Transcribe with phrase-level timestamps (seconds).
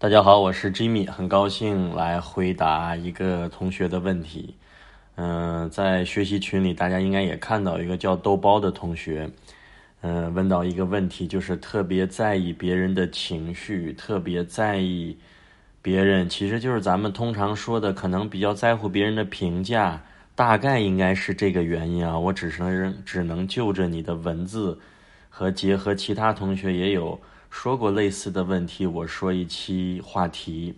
[0.00, 4.54] 大家好，我是 Jimmy，很高兴来回答一个同学的问题。
[5.16, 9.28] 嗯、在学习群里，大家应该也看到一个叫豆包的同学，
[10.00, 15.18] 嗯、问到一个问题，就是特别在意别人的情绪，特别在意
[15.82, 20.02] 别人，其实就是咱们通常说的，可能比较在乎别人的评价，
[20.34, 22.18] 大概应该是这个原因啊。
[22.18, 24.78] 我只是只能就着你的文字
[25.28, 27.20] 和结合其他同学也有
[27.50, 30.76] 说过类似的问题，我说一期话题。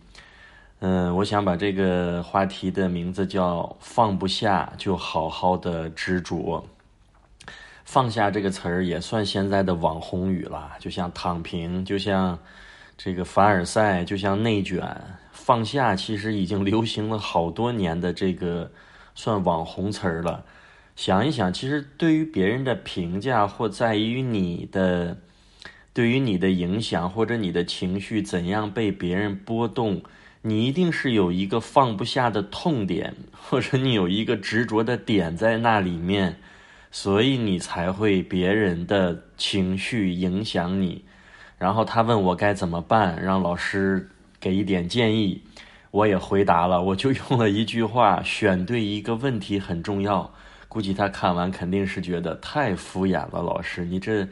[0.81, 6.67] 嗯，我想把这个话题的名字叫“放不下就好好的执着”。
[7.85, 12.39] 放下这个词儿也算现在的网红语了，就像躺平，就像
[12.97, 15.01] 这个凡尔赛，就像内卷。
[15.31, 18.73] 放下其实已经流行了好多年的这个
[19.15, 20.45] 算网红词儿了。
[20.97, 25.19] 想一想，其实对于别人的评价或在于你的，
[25.95, 30.03] 对于你的影响或者你的情绪怎样被别人波动，
[30.41, 36.37] 你一定是有一个放不下的痛点，或者你有一个执着的点在那里面，
[36.91, 41.05] 所以你才会别人的情绪影响你。
[41.59, 44.09] 然后他问我该怎么办，让老师
[44.41, 45.43] 给一点建议，
[45.91, 50.35] 我也回答了，我就用了一句话：选对一个问题很重要。
[50.69, 54.27] 估计他看完肯定是觉得太敷衍了，老师，你这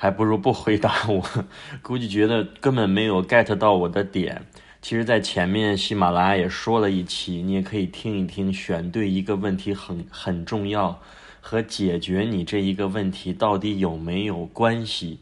[0.00, 1.44] 还不如不回答我。
[1.82, 4.42] 估计觉得根本没有 get 到我的点。
[4.80, 8.52] 其实，在前面喜马拉雅也说了一期，你也可以听一听。
[8.52, 11.02] 选对一个问题很很重要，
[11.40, 15.18] 和解决你这一个问题到底有没有关系？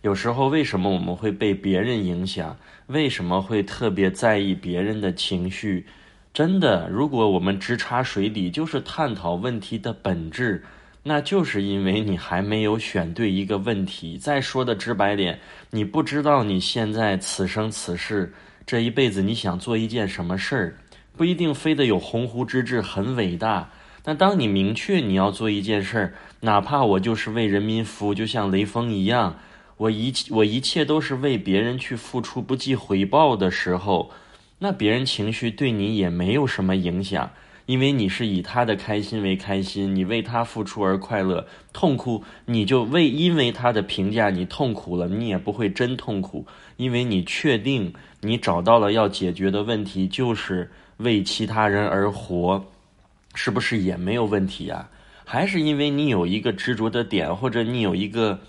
[0.00, 2.56] 有时候为什么我们会被别人影响？
[2.86, 5.84] 为什么会特别在意别人的情绪？
[6.32, 10.64] 真的，如果我们直插水底，就是探讨问题的本质，
[11.08, 14.18] 那就是因为你还没有选对一个问题。
[14.18, 15.38] 再说的直白点，
[15.70, 18.32] 你不知道你现在此生此世
[18.66, 20.76] 这一辈子你想做一件什么事儿，
[21.16, 23.70] 不一定非得有鸿鹄之志很伟大。
[24.02, 29.38] 但当你明确你要做一件事儿，哪怕我就是为人民服务，就像雷锋一样，
[29.76, 34.10] 我一我一切都是为别人去付出，不计回报的时候。
[34.58, 37.30] 那别人情绪对你也没有什么影响，
[37.66, 41.46] 因为你是以他的开心为开心，你为他付出而快乐。
[41.72, 46.46] 痛苦你就为因为他的评价你痛苦了，你也不会真痛苦，
[46.76, 52.64] 因为你确定你找到了要解决的问题，就是为其他人而活，
[53.34, 54.88] 是不是也没有问题啊？
[55.24, 58.40] 还是因为你有一个执着的点，或者你有一个。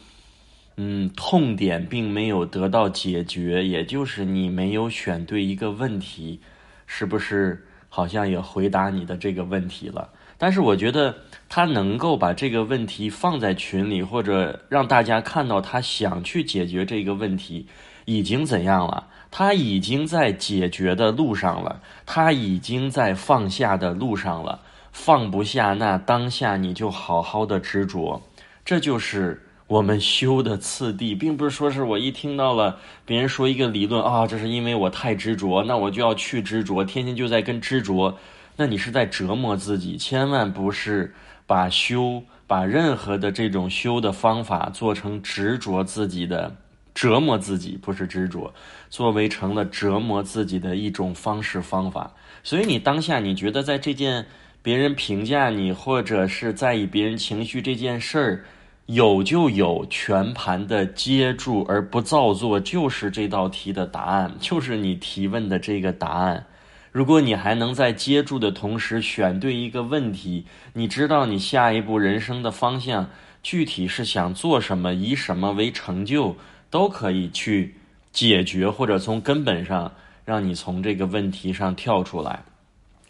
[0.79, 6.39] 嗯，痛点并没有得到解决，也就是你没有选对一个问题，
[6.85, 7.65] 是不是？
[7.89, 10.09] 好像也回答你的这个问题了。
[10.37, 11.15] 但是我觉得
[11.49, 17.67] 他能够把这个问题放在群里，或者让大家看到他想去解决这个问题，
[18.05, 19.07] 已经怎样了？
[19.31, 24.61] 他已经在解决的路上了，他已经在放下的路上了。
[24.91, 28.21] 放不下，那当下你就好好的执着，
[28.63, 29.46] 这就是。
[29.67, 38.17] 我们修的次第，并不是说是我一听到了别人说一个理论啊，这是因为我太执着，那我就要去执着，天天就在跟执着，
[38.55, 39.97] 那你是在折磨自己。
[39.97, 41.13] 千万不是
[41.45, 46.55] 把修，把任何的这种修的方法做成执着自己的
[46.95, 48.53] 折磨自己，不是执着，
[48.89, 52.13] 作为成了折磨自己的一种方式方法。
[52.41, 54.27] 所以你当下你觉得在这件
[54.61, 58.45] 别人评价你，或者是在意别人情绪这件事儿。
[58.87, 66.45] 有就有，全盘的接住而不造作，就是这道题的答案，就是你提问的这个答案。
[66.93, 73.09] 如果你还能在接住的同时选对一个问题，你知道你下一步人生的方向
[73.43, 76.33] 具体是想做什么，以什么为成就，
[76.69, 77.75] 都可以去
[78.13, 79.91] 解决，或者从根本上
[80.23, 82.41] 让你从这个问题上跳出来。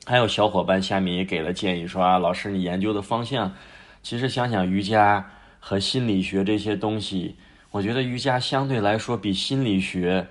[0.07, 3.53] 还有小伙伴下面也给了建议，说啊，老师你研究的方向，
[4.01, 5.23] 其实想想瑜伽。
[5.59, 7.35] 和心理学这些东西，
[7.71, 10.27] 我觉得瑜伽相对来说比心理学，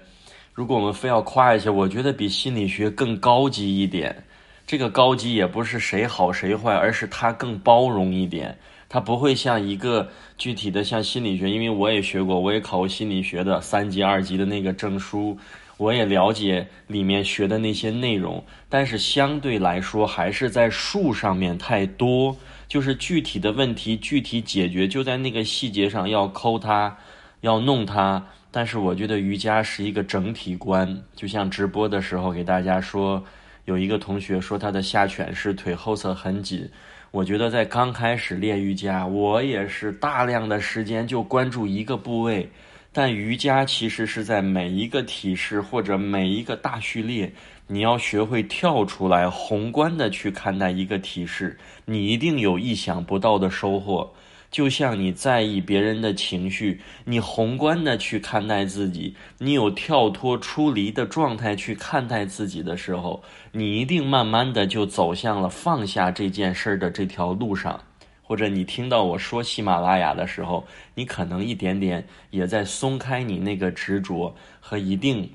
[0.54, 4.24] 如果我们非要夸一下，我觉得比心理学更高级一点。
[4.66, 8.58] 这个高级也不是谁好谁坏，而是它更包容一点。
[8.88, 10.08] 它不会像一个
[10.38, 15.36] 具体的像心理学，因为我也学过，我也考过心理学的三级、二级的那个证书，
[15.76, 18.44] 我也了解里面学的那些内容。
[18.68, 22.36] 但是相对来说，还是在术上面太多。
[22.68, 26.96] 就是具体的问题具体解决，就在那个细节上要抠它，
[27.42, 28.26] 要弄它。
[28.50, 33.22] 但是我觉得瑜伽是一个整体观，就像直播的时候给大家说，
[33.66, 36.68] 有一个同学说他的下犬式腿后侧很紧。
[37.12, 42.50] 我觉得在刚开始练瑜伽，我也是大量的时间就关注一个部位，
[42.98, 47.30] 但瑜伽其实是在每一个体式或者每一个大序列，
[47.66, 54.14] 你要学会跳出来，宏观的去看待一个体式，你一定有意想不到的收获。
[54.50, 63.22] 就像你在意别人的情绪，你宏观的去看待自己，你有跳脱出离的状态去看待自己的时候，
[63.52, 67.78] 你一定慢慢的就走向了放下这件事儿的这条路上。
[68.26, 75.30] 或者你听到我说喜马拉雅的时候，你可能一点点也在松开你那个执着和一定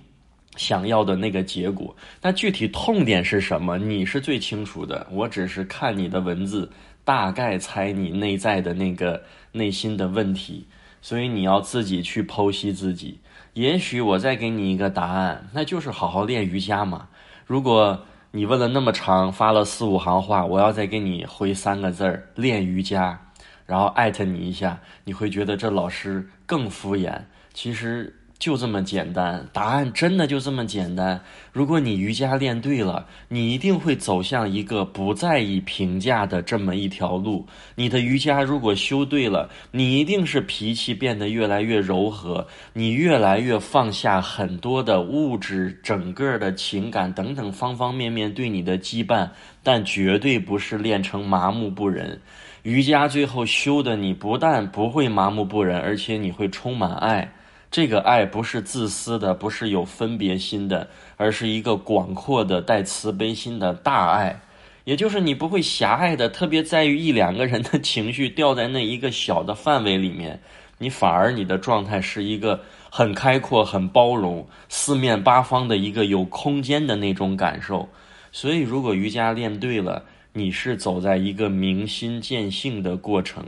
[0.57, 1.95] 想要的那个结果。
[2.21, 3.77] 那具体痛点是什么？
[3.77, 5.07] 你是最清楚的。
[5.09, 6.69] 我只是看你的文字。
[7.03, 9.23] 大概猜你内在的那个
[9.53, 10.67] 内心的问题，
[11.01, 13.19] 所以你要自己去剖析自己。
[13.53, 17.09] 也许我再给你一个答案，那就是好好练瑜伽嘛。
[17.47, 23.19] 如果你问了那么长，发了四五行话，我要再给你回三个字儿“练瑜伽”，
[23.67, 27.21] 然后艾特你一下，你会觉得这老师更敷衍。
[27.53, 28.17] 其实。
[28.41, 31.21] 就这么简单，答案真的就这么简单。
[31.53, 37.45] 如果你瑜伽练对了，你一定会走向一个不在意评价的这么一条路。
[37.75, 49.29] 你的瑜伽如果修对了，你一定是脾气变得越来越柔和，你越来越放下很多的物质、整个的情感等等方方面面对你的羁绊，
[49.61, 52.19] 但绝对不是练成麻木不仁。
[52.63, 57.31] 瑜伽最后修的，你不但不会麻木不仁，而且你会充满爱。
[57.71, 64.41] 这个爱不是自私的，不是有分别心的，而是一个广阔的、带慈悲心的大爱。
[64.83, 70.41] 也就是你不会狭隘的，特别在于一两个人的情绪掉在那一个小的范围里面，
[70.79, 72.59] 你反而你的状态是一个
[72.89, 77.87] 很开阔、很包容、四面八方的一个有空间的那种感受。
[78.33, 80.03] 所以，如果瑜伽练对了，
[80.33, 83.45] 你是走在一个明心见性的过程，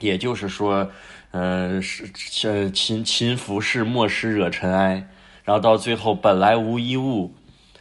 [0.00, 0.90] 也就是说。
[1.32, 5.06] 呃，是是勤勤拂拭，莫使惹尘埃。
[5.44, 7.34] 然后到最后，本来无一物，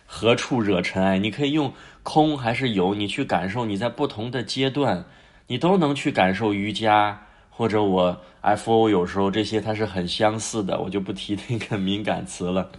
[0.05, 1.17] 何处惹尘埃？
[1.19, 1.71] 你可以用
[2.03, 3.63] 空还是有，你去感受。
[3.63, 5.05] 你在不同的阶段，
[5.47, 12.69] 你都能去感受瑜伽，或者我 F O 有时候这些它是很相似的，我就不提那个敏感词了。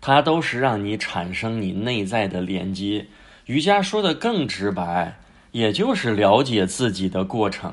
[0.00, 3.08] 它都是让你产生你内在的连接。
[3.44, 5.18] 瑜伽说的更直白，
[5.54, 7.72] 也就是了解自己的过程。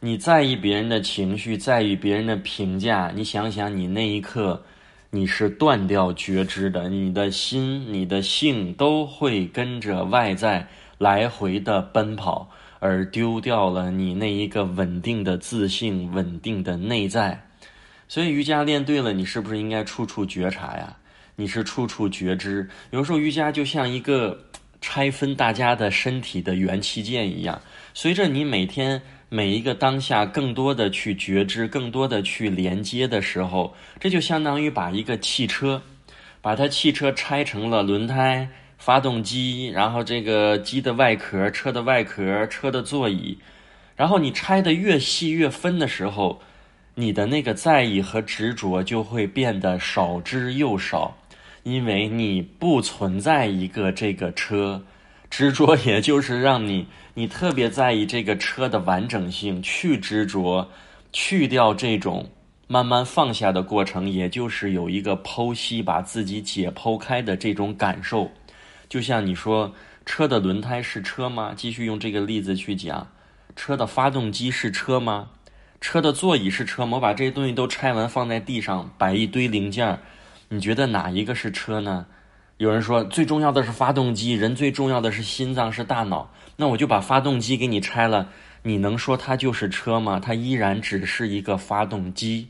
[0.00, 3.10] 你在意别人的情绪，在意别人的评价。
[3.14, 4.62] 你想想，你那一刻，
[5.08, 10.68] 你是断掉觉知的，你的心、你的性都会跟着外在
[10.98, 12.50] 来回的奔跑，
[12.80, 17.46] 而丢掉了你那一个稳定的自信、稳定的内在。
[18.08, 20.98] 所以瑜伽练对了，你是不是应该处处觉察呀？
[21.36, 22.68] 你是处处觉知。
[22.90, 24.38] 有时候瑜伽就像一个
[24.82, 27.62] 拆分大家的身体的元器件一样，
[27.94, 29.00] 随着你每天。
[29.34, 35.80] 每一个当下，更多的去觉知，更多的去连接的时候，这就相当于把一个汽车，
[36.42, 43.38] 把它汽车拆成了轮胎、发动机，然后这个机的外壳、车的外壳、车的座椅，
[43.96, 46.42] 然后你拆的越细越分的时候，
[46.96, 51.16] 你的那个在意和执着就会变得少之又少，
[51.62, 54.82] 因为你不存在一个这个车。
[55.30, 60.68] 执着也就是让你，你特别在意这个车的完整性，去执着，
[61.10, 62.28] 去掉这种
[62.66, 68.30] 慢慢放下的过程，也就是有一个剖析，把自己解剖开的这种感受。
[68.90, 71.54] 就像你说，车的轮胎是车吗？
[71.56, 73.10] 继续用这个例子去讲，
[73.56, 75.30] 车的发动机是车吗？
[75.80, 76.98] 车的座椅是车吗？
[76.98, 79.98] 我把这些东西都拆完，放在地上，摆一堆零件，
[80.52, 82.04] 你觉得哪一个是车呢？
[82.58, 86.30] 有人说最重要的是发动机，人最重要的是心脏是大脑。
[86.56, 88.28] 那我就把发动机给你拆了，
[88.64, 90.20] 你能说它就是车吗？
[90.20, 92.48] 它依然只是一个发动机。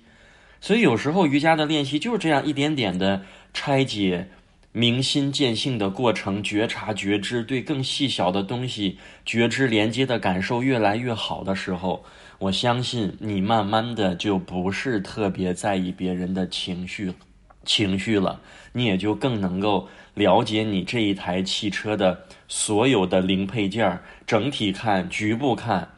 [0.60, 3.22] 所以有时候瑜伽的练习就是这样一点点的
[3.54, 4.30] 拆解，
[4.72, 12.04] 明心见性的过程，觉察觉知，对更细小的东西觉知连接的感受越来越好的时候，
[12.40, 17.14] 我相信你慢慢的就不是特别在意别人的情绪，
[17.64, 18.40] 情绪了，
[18.72, 19.88] 你也就更能够。
[20.14, 25.88] 了解你这一台汽车的所有的零配件整体看、局部看，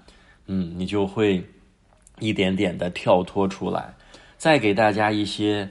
[0.47, 1.45] 嗯，你就会
[2.21, 3.95] 一点点的跳脱出来。
[4.39, 5.71] 再给大家一些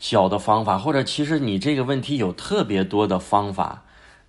[0.00, 3.84] 小的方法，或者其实你这个问题有特别多的方法，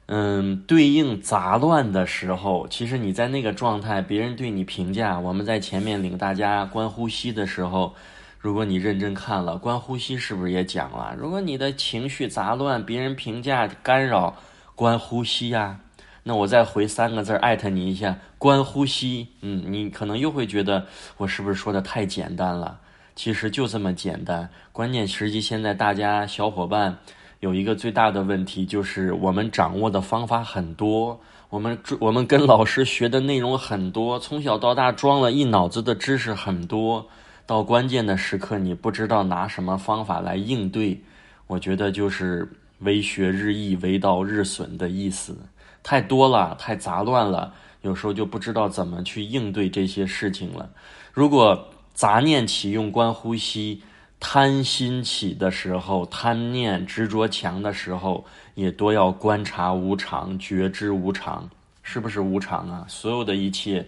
[0.05, 7.95] 嗯，对应杂乱的时候，其实你在那个状态，别人对你评价，我们在前面领大家观呼吸的时候。
[8.39, 11.13] 如果你认真看了，观呼吸是不是也讲了？
[11.17, 14.33] 如果你的情绪杂乱，别人评价干扰，
[14.75, 15.77] 观呼吸呀。
[16.23, 19.27] 那我再回三个字艾特你一下，观呼吸。
[19.41, 20.85] 嗯，你可能又会觉得
[21.17, 22.79] 我是不是说的太简单了？
[23.13, 24.49] 其实就这么简单。
[24.71, 26.97] 关键实际现在大家小伙伴
[27.41, 31.19] 有一个最大的问题，就是我们掌握的方法很多，
[31.49, 37.07] 我们我们跟老师学的内容很多，从小到大装了一脑子的知识很多，
[37.49, 41.01] 到关键的时刻你不知道拿什么方法来应对。
[41.47, 45.35] 我觉得就是为学日益，为道日损的意思，
[45.81, 47.55] 太多了，太杂乱了。
[47.81, 50.69] 有时候就不知道怎么去应对这些事情了。
[51.11, 53.81] 如果杂念起用观呼吸，
[54.19, 61.49] 贪心起的时候，贪念执着强的时候，也多要观察无常，觉知无常，
[61.81, 62.85] 是不是无常啊？
[62.87, 63.87] 所有的一切，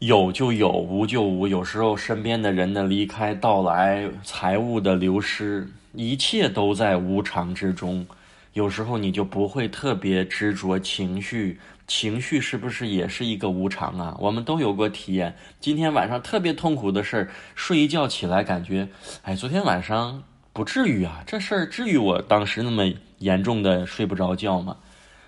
[0.00, 1.48] 有就有，无就无。
[1.48, 8.06] 有时候身边的人的离开到来，财物的流失，一切都在无常之中。
[8.52, 11.58] 有时候你就不会特别执着情绪。
[11.88, 14.16] 情绪是不是也是一个无常啊？
[14.20, 15.34] 我们都有过体验。
[15.58, 18.86] 今天晚上特别痛苦的事儿，睡一觉起来感觉，
[19.22, 22.84] 哎，昨天晚上不至于啊，这事儿至于我当时那么
[23.18, 24.76] 严重的睡不着觉吗？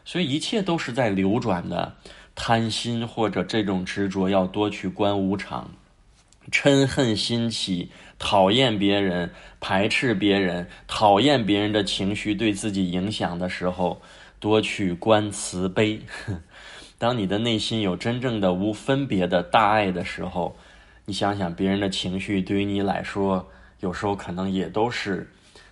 [0.04, 1.94] 所以一切都是在流转的。
[2.34, 5.70] 贪心或者这种执着，要多去观无常。
[6.50, 14.00] 嗔恨心起，讨厌别人，排斥别人，讨厌别人的情绪对自己影响的时候，
[14.40, 16.00] 多去观慈悲。
[16.99, 20.56] 当你的内心有真正的无分别的大爱的时候，
[21.04, 23.49] 你想想别人的情绪对于你来说，
[23.80, 25.30] 有时候可能也都是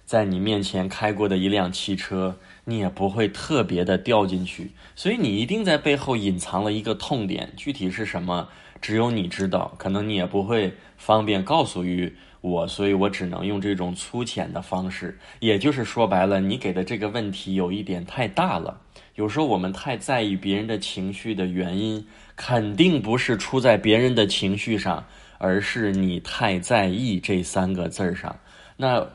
[0.09, 2.35] 在你面前开过的一辆汽车，
[2.65, 4.71] 你也不会特别的掉进去。
[4.97, 8.49] 所以你一定在背后隐藏了一个痛点，具体是什么，
[8.81, 12.11] 只有你知道，可能你也不会方便告诉于
[12.41, 15.19] 我，所以我只能用这种粗浅的方式。
[15.41, 18.81] 也就是说白了，你给的这个问题有一点太大了。
[19.17, 25.05] 有时候我们太在意别人的情绪的原因，肯定不是出在别人的情绪上，
[25.37, 28.35] 而是你太在意这三个字儿上。
[28.79, 29.07] 那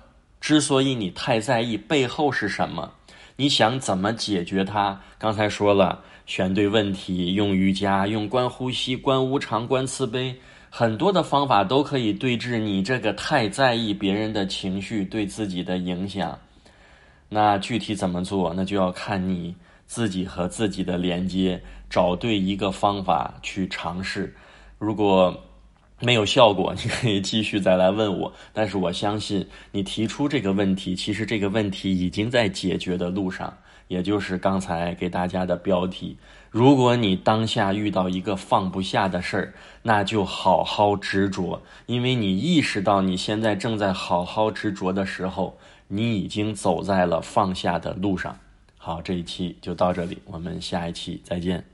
[0.44, 2.92] 之所以你太在意，背后是什么？
[3.38, 5.00] 你想怎么解决它？
[5.18, 10.36] 刚才说了，选对问题，用瑜伽，用观呼吸、观无常、观慈悲，
[10.70, 16.38] 很多的方法都可以对治你这个太在意别人的情绪对自己的影响。
[17.30, 18.54] 那具体怎么做？
[18.54, 19.56] 那就要看你。
[19.86, 24.36] 自己和自己的连接，找对一个方法去尝试。
[24.78, 25.42] 如果
[26.04, 28.34] 没有效果， 你可以继续再来问我。
[28.52, 33.58] 但是我相信你提出这个问题，其实这个问题已经在解决的路上。
[33.90, 36.18] 也就是刚才给大家的标题：
[36.50, 48.36] 如果你当下遇到一个放不下的事儿，那就好好执着，因为你意识到你现在正在好好执着的时候，你已经走在了放下的路上。
[48.78, 51.73] 好，这一期就到这里，我们下一期再见。